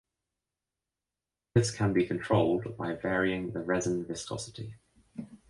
This 1.53 1.69
can 1.69 1.93
be 1.93 2.07
controlled 2.07 2.75
by 2.75 2.95
varying 2.95 3.51
the 3.51 3.59
resin 3.61 4.03
viscosity. 4.03 4.73